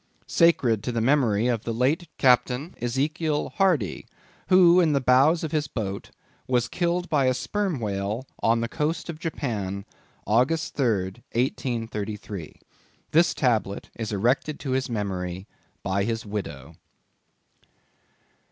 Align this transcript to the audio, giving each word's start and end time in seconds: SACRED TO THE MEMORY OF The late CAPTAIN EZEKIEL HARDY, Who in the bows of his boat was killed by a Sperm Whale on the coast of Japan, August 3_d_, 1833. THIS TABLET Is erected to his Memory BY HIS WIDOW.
SACRED 0.25 0.81
TO 0.81 0.91
THE 0.91 0.99
MEMORY 0.99 1.45
OF 1.47 1.63
The 1.63 1.75
late 1.75 2.07
CAPTAIN 2.17 2.73
EZEKIEL 2.81 3.51
HARDY, 3.57 4.07
Who 4.47 4.79
in 4.79 4.93
the 4.93 4.99
bows 4.99 5.43
of 5.43 5.51
his 5.51 5.67
boat 5.67 6.09
was 6.47 6.67
killed 6.67 7.07
by 7.07 7.25
a 7.27 7.35
Sperm 7.35 7.79
Whale 7.79 8.25
on 8.41 8.61
the 8.61 8.67
coast 8.67 9.09
of 9.11 9.19
Japan, 9.19 9.85
August 10.25 10.75
3_d_, 10.75 11.17
1833. 11.33 12.55
THIS 13.11 13.35
TABLET 13.35 13.91
Is 13.95 14.11
erected 14.11 14.59
to 14.61 14.71
his 14.71 14.89
Memory 14.89 15.45
BY 15.83 16.05
HIS 16.05 16.25
WIDOW. 16.25 16.73